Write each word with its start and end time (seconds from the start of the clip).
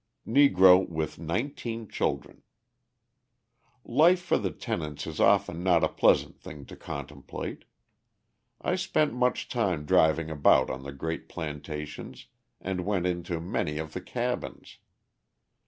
Negro 0.25 0.89
with 0.89 1.19
Nineteen 1.19 1.87
Children 1.87 2.41
Life 3.85 4.19
for 4.19 4.39
the 4.39 4.49
tenants 4.49 5.05
is 5.05 5.19
often 5.19 5.61
not 5.61 5.83
a 5.83 5.87
pleasant 5.89 6.39
thing 6.39 6.65
to 6.65 6.75
contemplate. 6.75 7.65
I 8.59 8.77
spent 8.77 9.13
much 9.13 9.47
time 9.47 9.85
driving 9.85 10.31
about 10.31 10.71
on 10.71 10.81
the 10.81 10.91
great 10.91 11.29
plantations 11.29 12.25
and 12.59 12.83
went 12.83 13.05
into 13.05 13.39
many 13.39 13.77
of 13.77 13.93
the 13.93 14.01
cabins. 14.01 14.79